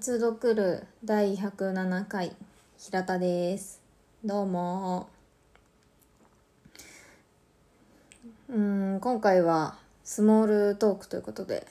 [0.00, 2.34] 密度来る第107回
[2.78, 3.82] 平田です。
[4.24, 5.10] どうも。
[8.48, 11.66] うん今回はスモールトークということで。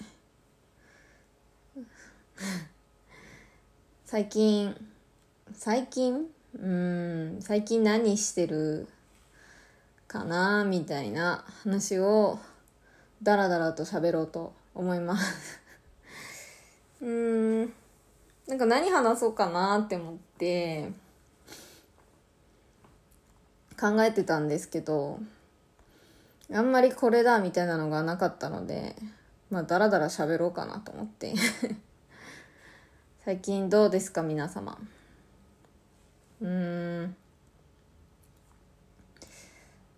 [4.05, 4.75] 最近
[5.51, 6.27] 最近？
[6.53, 8.87] うん最近何してる
[10.07, 12.37] かなみたいな話を
[13.23, 15.59] ダラダラと喋ろうと思います。
[17.01, 17.73] うん。
[18.49, 20.91] なんか何話そうかなって思って
[23.79, 25.19] 考えてたんですけど
[26.51, 28.97] あんまりこれだみたいなのがなかったので
[29.49, 31.33] まあダラダラ喋ろうかなと思って。
[33.25, 34.79] 最近どうですか皆様？
[36.41, 37.15] うーん。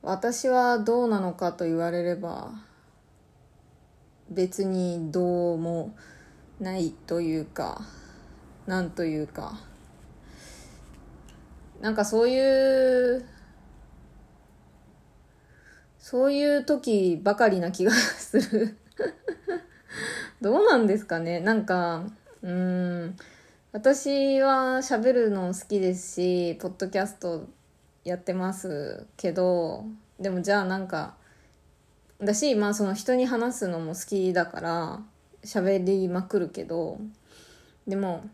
[0.02, 2.52] 私はどうなのかと言われれば
[4.30, 5.96] 別にどうも
[6.60, 7.82] ないというか
[8.68, 9.60] なんというか。
[11.82, 13.26] なんかそういう
[15.98, 18.78] そういう時ばかりな気がする。
[20.42, 21.40] どうなんですかね？
[21.40, 22.04] なんか
[22.42, 23.16] うん。
[23.74, 27.48] 私は喋るの好きですしポッドキャスト
[28.04, 29.86] やってますけど
[30.20, 31.16] でもじゃあなんか
[32.22, 35.00] だしまあその人に話すのも好きだから
[35.46, 37.00] 喋りまくるけど
[37.88, 38.26] でも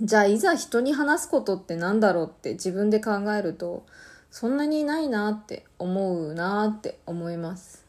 [0.00, 3.84] じゃあいざ人に話すことってなんだろうって自分で考えると
[4.30, 7.84] そんなにないなって思うなって思います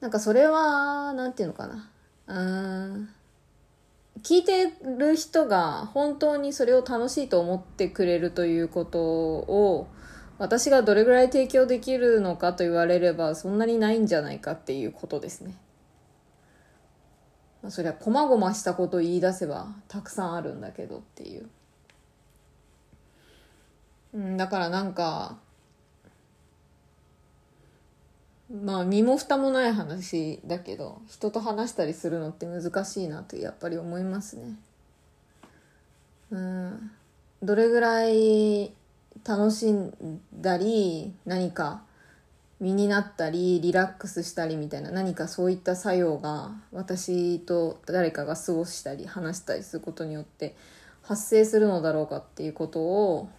[0.00, 1.90] なんかそれは何て言うのかな
[2.26, 3.08] うん
[4.22, 9.88] 聞いてる人が本当にそれを楽しいと思ってくれるということを
[10.38, 15.54] 私がどれぐらい提供できるのかと言われればそんなにないんじゃないかっていうことですね。
[17.62, 21.48] まあ、そりゃ細々したことを言い出せばたくさんあるんだけどっていう。
[24.14, 25.38] うん、だからなんか
[28.50, 34.56] まあ身も蓋もない話だけど人と話したりするのって難しいなとやっぱり思いますね。
[36.30, 36.90] うん
[37.42, 38.72] どれぐらい
[39.26, 41.82] 楽しんだり何か
[42.60, 50.54] 身になったりリラックスしたりみたいな何かそういった作用が私と誰かが過ごしたり話したりすることによって
[51.02, 53.30] 発生するのだろうかっていうことを、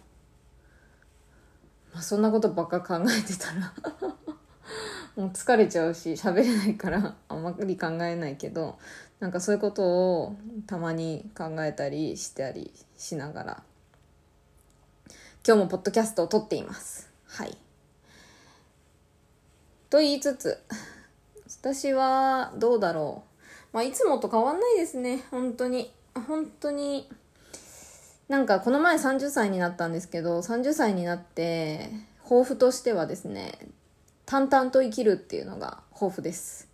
[1.94, 3.72] まあ、そんなことばっか考えてたら
[5.14, 8.78] もう疲れちゃうし喋れないからあんまり考えないけど
[9.20, 13.62] なんかそういうことをたまに考えたりしたりしながら
[15.46, 17.10] 今日もポッドキャストを撮っています。
[17.26, 17.61] はい。
[19.92, 20.58] と言いつつ、
[21.60, 23.24] 私はどうだろ
[23.72, 23.74] う。
[23.74, 25.22] まあ、いつもと変わんないですね。
[25.30, 25.92] 本当に。
[26.14, 27.10] 本当に。
[28.26, 31.90] なんかこの前30歳になったんですけど、30歳になって、
[32.22, 33.58] 抱負としてはですね、
[34.24, 36.68] 淡々と生きるっていうのが抱負です。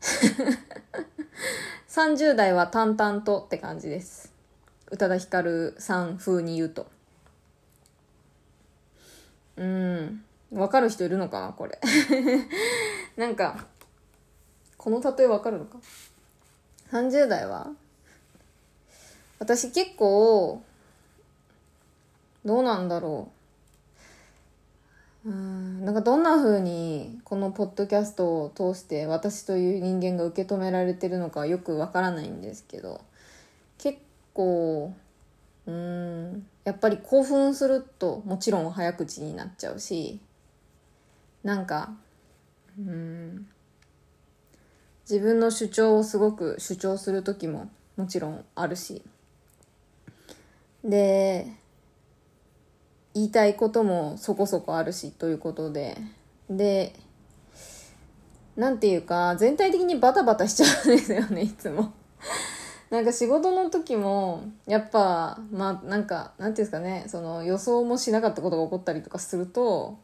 [1.88, 4.30] 30代は淡々とって感じです。
[4.90, 6.86] 宇多田ヒカルさん風に言うと。
[9.56, 10.25] うん。
[10.52, 11.40] わかる人いるのか？
[11.40, 11.78] なこれ。
[13.16, 13.66] なんか、
[14.76, 15.78] この例えわかるのか
[16.90, 17.72] ?30 代は
[19.38, 20.62] 私結構、
[22.44, 23.28] どうなんだろ
[25.24, 25.28] う。
[25.28, 33.00] うん、なんかどんな風にこのポッドキャストを通して私という人間が受け止められてるのかよくわからないんですけど、
[33.78, 33.98] 結
[34.32, 34.94] 構、
[35.66, 40.20] うんやっぱり興奮するともちろん早口になっちゃうし
[41.46, 41.90] なんか
[42.76, 43.46] うん。
[45.08, 49.00] 自分の主張をすごく主張する時ももちろんあるし。
[50.82, 51.46] で
[53.14, 55.96] 言いたいこともそこそこあるしということで。
[56.50, 56.92] で
[58.56, 61.92] なんていうか全体的にバタバタしちゃうんですよねいつも。
[62.90, 69.98] なんか仕事の時もやっぱまあなんかなんていうんですかねその予想もしなかったことが起こったりとかすると、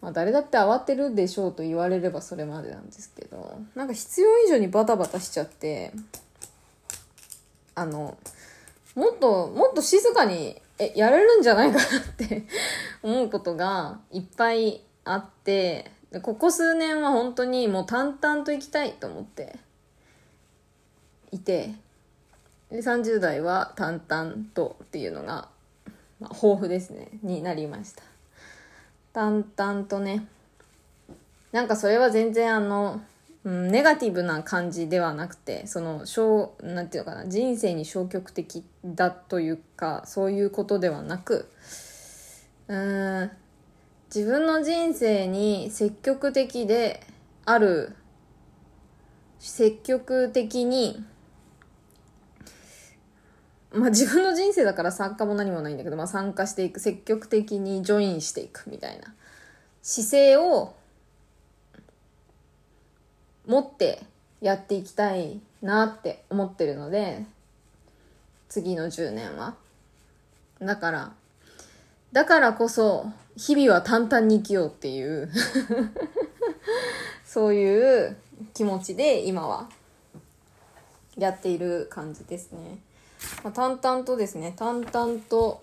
[0.00, 5.92] まあ、誰だって慌てるでしょうと言われればそれまでなんですけどなんか必要以上にバタバタしちゃって
[7.74, 8.16] あの
[8.94, 12.44] もっともっと静かにえやれるんじゃないかなって
[13.02, 19.58] 思うことがいっぱいあってでここ数年は本当にもう淡々と生きたいと思って
[21.30, 21.74] いて
[22.70, 25.48] で30代は淡々とっていうのが、
[26.20, 28.02] まあ、抱負ですねになりました。
[29.16, 30.26] 淡々とね。
[31.50, 33.00] なんかそれは全然あの
[33.44, 41.48] うん、ネガティブな感じではなくてその消なんていうのかな人生に消極的だというかそういうことではなく
[42.66, 43.30] うん
[44.12, 47.06] 自分の人生に積極的で
[47.44, 47.94] ある
[49.38, 51.04] 積極的に
[53.76, 59.14] まあ自分の人生だから参加も何もないんだけど、まあ参加していく、積極的にジョインしていくみたいな
[59.82, 60.74] 姿勢を
[63.46, 64.02] 持って
[64.40, 67.24] やっていきたいなって思ってるので、
[68.48, 69.54] 次の10年は。
[70.60, 71.12] だから、
[72.12, 75.30] だからこそ、日々は淡々に生きようっていう
[77.26, 78.16] そういう
[78.54, 79.68] 気持ちで今は
[81.18, 82.78] やっている感じですね。
[83.42, 85.62] まあ、淡々とですね、淡々と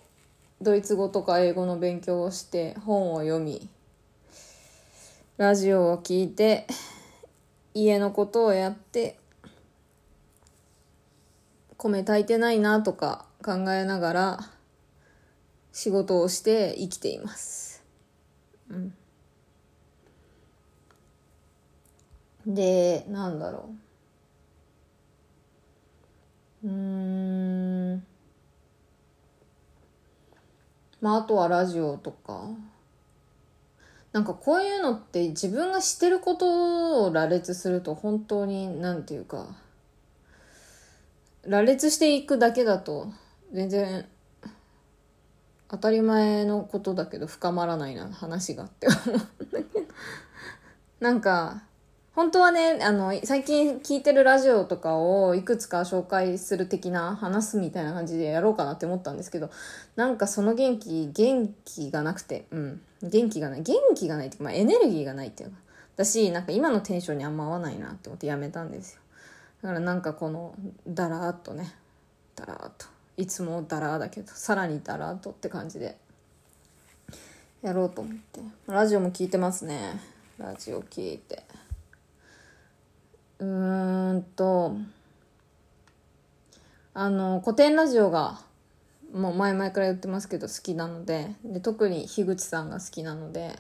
[0.61, 3.69] ドイツ語とか英語の勉強をして本を読み、
[5.38, 6.67] ラジオを聞いて、
[7.73, 9.17] 家のことをやって、
[11.77, 14.39] 米炊いてないなとか考えながら
[15.73, 17.83] 仕事をして生きています。
[18.69, 18.94] うん。
[22.45, 23.82] で、なんだろう。
[26.63, 28.06] うん。
[31.01, 32.48] まあ、あとはラジオとか。
[34.13, 39.48] なんかこういうのって自分が知ってることを羅列すると本当になんていうか
[41.42, 43.12] 羅列していくだけだと
[43.51, 44.06] 全然
[45.68, 49.88] 当たり前のことだけど深まらないな話がって思うんだけど
[51.00, 51.63] なんか
[52.15, 59.50] 本当はね、あの、最近聞いてるラジオとかをいくつか紹介する的な話すみたいな感じでやろうかなって思ったんですけど、
[59.95, 62.81] なんかその元気、元気がなくて、うん。
[63.01, 63.63] 元気がない。
[63.63, 65.57] 元気がないっていうか、まあエネルギーがないっていうか。
[65.95, 69.00] だし、なんか今のテンションにあんま合わないなって思ってやめたんですよ。
[69.63, 70.54] だからなんかこの、
[70.88, 71.74] だらーっとね、
[72.36, 72.86] だらーっと。
[73.18, 75.98] いつもだらーだけど、さらにだらーっとって感じで、
[77.63, 78.39] やろうと思って。
[78.68, 80.00] ラジオも聞いてますね。
[80.38, 81.42] ラジオ聞いて。
[83.44, 84.78] うんと、
[86.94, 88.40] あの、古典ラジオが、
[89.13, 93.60] もう前々から言ってますけど好きなので、で、特に樋口さんが好きなので、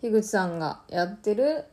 [0.00, 1.64] 樋口さんがやってる、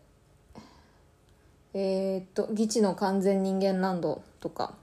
[1.74, 4.74] えー、っと、議地の完全人間ランドとか、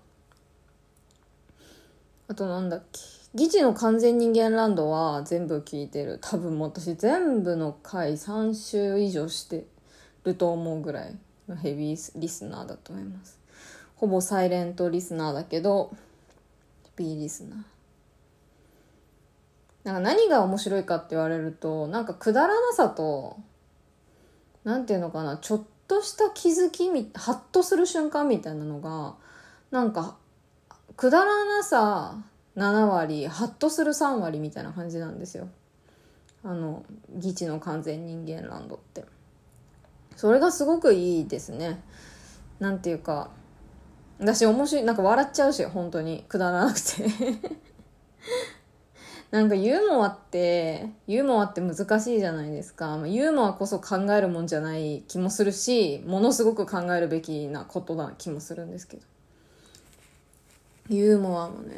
[2.28, 3.00] あとなんだっけ、
[3.34, 6.18] 議事の完全人間ランドは全部聞いてる。
[6.20, 9.66] 多分もう私全部の回3週以上して
[10.24, 11.18] ると思うぐらい。
[11.56, 13.38] ヘビーリスナーだと思います。
[13.96, 15.90] ほぼサイレントリスナーだけど
[16.96, 17.58] ヘビーリスナー。
[19.84, 23.38] なんか何が面白いかって言われるとなんかくだらなさと
[24.64, 29.14] なんていうのかなちょっとした気づきみハッとする瞬間みたいなのが
[29.70, 30.16] なんか
[30.96, 32.14] くだらなさ
[32.56, 35.48] 7割ハッとする3割みたいな感じなんですよ。
[36.42, 36.84] あの
[37.16, 39.04] 「議地の完全人間ランド」って。
[40.20, 41.80] それがすごくいいですね。
[42.58, 43.30] なんていうか
[44.18, 46.26] 私面白いなんか笑っちゃうし本当に。
[46.28, 47.06] くだらなくて。
[49.32, 53.02] なんかユーモアってユーモアって難しいじゃないですか。
[53.06, 59.02] ユーモアこそ考えるもんじゃない気もするしものすごく考えるべきなことな気もするんですけど。
[60.90, 61.76] ユーモアもね。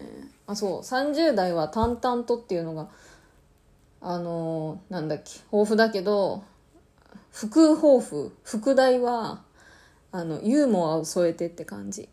[0.48, 0.80] あそう。
[0.80, 2.88] 30代は淡々とっていうのが
[4.00, 5.30] あのー、なんだっけ。
[5.52, 6.42] 豊富だけど
[7.32, 9.42] 副抱負副題は
[10.12, 12.08] あのユーモアを添えてって感じ。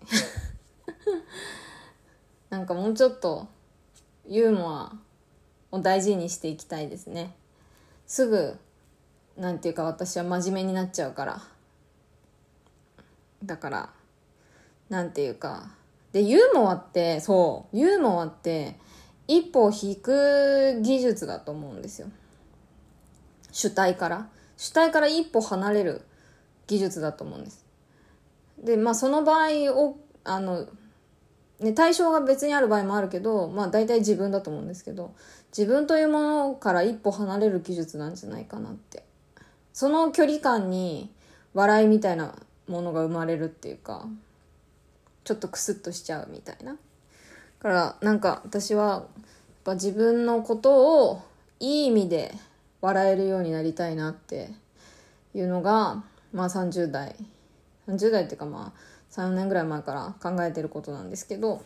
[2.49, 3.47] なんかもうちょっと
[4.25, 4.95] ユーモア
[5.71, 7.35] を大事にしていきたいですね。
[8.07, 8.57] すぐ
[9.37, 11.41] なんていうか私は真面目になっちゃうから。
[13.43, 13.89] だから
[14.87, 15.75] なんていうか。
[16.13, 18.75] でユーモアってそうユーモアって
[19.27, 22.07] 一歩引く技術だと思うんですよ。
[23.51, 24.29] 主体から。
[24.59, 26.01] 主体から一歩離れる
[26.67, 27.65] 技術だと思うんです。
[28.61, 30.67] で、まあその場合を、あの、
[31.61, 35.15] ね、対象が別にある場合もあるけど、まあ大体自分だと思うんですけど、
[35.57, 39.05] 自分というものから一歩離れる技術なんじゃないかなって。
[39.71, 41.09] その距離感に
[41.53, 42.35] 笑いみたいな
[42.67, 44.09] ものが生まれるっていうか、
[45.23, 46.73] ちょっとクスッとしちゃうみたいな。
[46.73, 46.77] だ
[47.61, 49.05] からなんか私はやっ
[49.63, 51.21] ぱ自分のことを
[51.61, 52.35] いい意味で
[52.81, 54.49] 笑えるようになりたいなって
[55.33, 57.15] いうのが、まあ30代、
[57.87, 58.79] 30代っていうかまあ
[59.11, 61.63] 3年ぐらい前から考えてることなんですけど、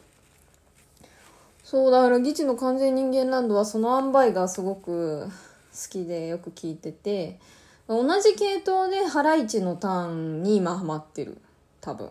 [1.63, 7.39] そうだから、議地の完全人間ランドはその塩梅がすごく好きでよく聞いてて、
[7.87, 11.37] 同じ系統でハライチのターンに今ハマってる
[11.81, 12.07] 多分。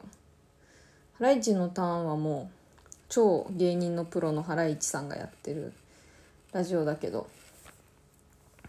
[1.19, 5.73] ハライチのターンはもう超芸人のプロのハライチさんがやってる
[6.53, 7.29] ラジオだけど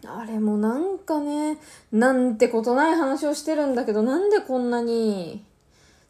[0.06, 1.58] あれもなんかね
[1.92, 5.44] なんてことない話をしてるんだけどなんでこんなに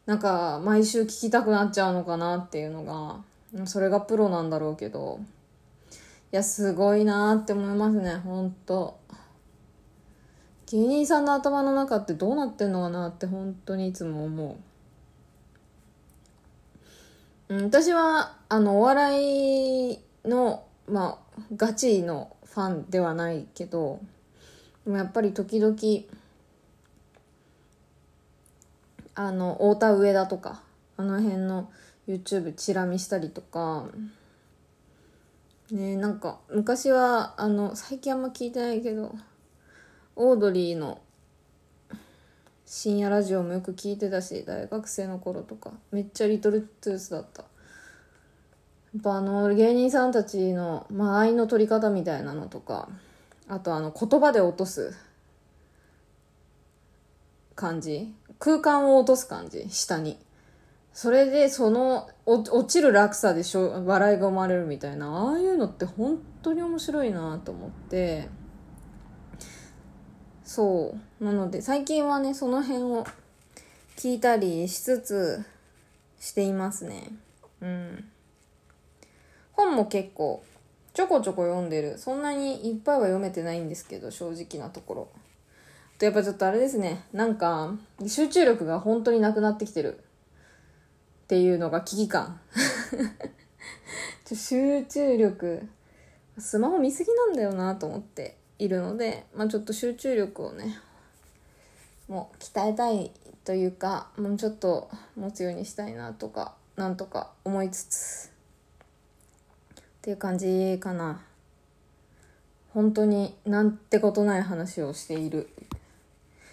[0.05, 5.19] なんか毎週聞きたくなっちゃうのかなっていうのがそれがプロなんだろうけど。
[6.35, 8.99] いやすごいなって思いますねほんと。
[10.65, 14.57] 芸人さんの頭の中ってどうなってんのかなって本当にいつも思
[17.47, 23.99] う、うん、私はあのお笑いのまあガチのファンではないけど
[24.85, 25.75] でもやっぱり時々
[29.13, 30.61] あの太田上田とか
[30.95, 31.69] あの辺の
[32.07, 33.87] YouTube チラ見したりとか
[35.69, 39.13] ねなんか昔はあの最近あんま聞いてないけど
[40.15, 41.01] オードリーの
[42.65, 47.43] 深夜ラジオもよく聞いてたし大学生の頃とかめっちゃリトルトゥースだった。
[48.97, 52.87] っぱあの芸人さんたちの間合いの取り方みたいなのとか
[53.47, 54.95] あとあの言葉で落とす
[57.55, 60.19] 感じ空間を落とす感じ下に。
[60.93, 68.29] それでその落ちる落差でしょ笑いが生まれるみたいなああいうのって本当に面白いなと思って。
[70.45, 71.23] そう。
[71.23, 73.05] なので最近はねその辺を
[73.97, 75.45] 聞いたりしつつ
[76.17, 77.09] していますね。
[77.59, 78.05] うん。
[79.55, 80.43] 本も結構
[80.93, 81.97] ちょこちょこ読んでる。
[81.97, 85.09] そんなにいっぱいは読めてないんですけど正直なところ。
[85.97, 87.03] とやっぱちょっとあれですね。
[87.13, 87.75] なんか
[88.07, 89.99] 集中力が本当になくなってきてる。
[91.23, 92.39] っていうのが危機感。
[94.33, 95.67] 集中力
[96.37, 100.79] スマホ見すぎなんだよなと思っているので、まあ、ちょっと集中力をね
[102.07, 103.11] もう鍛えたい
[103.43, 108.34] というかもうちょっと持つようにしたいなとかなんとか思いつつ。
[110.05, 111.19] っていう感じかな
[112.75, 115.49] 本当になんてことない話をしている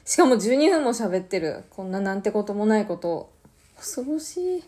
[0.07, 3.31] しかも12分も喋ってるこんななんてこともないこと
[3.77, 4.65] 恐ろしい。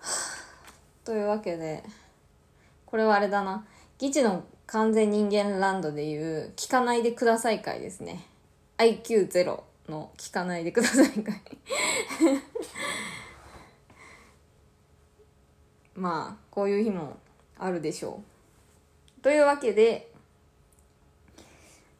[1.04, 1.84] というわけで、
[2.86, 3.66] これはあれだな。
[3.98, 8.26] 議事の完全人間ランドでいう聞かないでください会ですね。
[8.78, 11.42] IQ0 の聞かないでください会。
[15.98, 17.18] まあ、こういう日も
[17.58, 18.22] あるでしょ
[19.18, 19.20] う。
[19.20, 20.12] というわけで、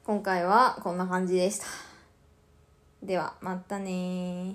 [0.04, 1.66] 今回はこんな感じでした。
[3.02, 4.54] では、またね